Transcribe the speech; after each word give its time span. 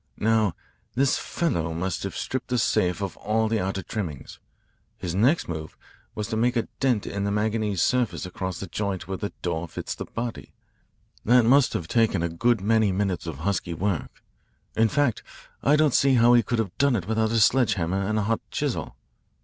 "Now, 0.17 0.55
this 0.95 1.19
fellow 1.19 1.75
must 1.75 2.01
have 2.01 2.17
stripped 2.17 2.47
the 2.47 2.57
safe 2.57 3.03
of 3.03 3.15
all 3.17 3.47
the 3.47 3.59
outer 3.59 3.83
trimmings. 3.83 4.39
His 4.97 5.13
next 5.13 5.47
move 5.47 5.77
was 6.15 6.25
to 6.29 6.35
make 6.35 6.55
a 6.55 6.63
dent 6.79 7.05
in 7.05 7.23
the 7.23 7.29
manganese 7.29 7.83
surface 7.83 8.25
across 8.25 8.59
the 8.59 8.65
joint 8.65 9.07
where 9.07 9.17
the 9.17 9.31
door 9.43 9.67
fits 9.67 9.93
the 9.93 10.05
body. 10.05 10.53
That 11.23 11.45
must 11.45 11.73
have 11.73 11.87
taken 11.87 12.23
a 12.23 12.29
good 12.29 12.61
many 12.61 12.91
minutes 12.91 13.27
of 13.27 13.41
husky 13.45 13.75
work. 13.75 14.23
In 14.75 14.89
fact, 14.89 15.21
I 15.61 15.75
don't 15.75 15.93
see 15.93 16.15
how 16.15 16.33
he 16.33 16.41
could 16.41 16.57
have 16.57 16.75
done 16.79 16.95
it 16.95 17.07
without 17.07 17.29
a 17.29 17.37
sledge 17.39 17.75
hammer 17.75 18.01
and 18.01 18.17
a 18.17 18.23
hot 18.23 18.41
chisel. 18.49 18.95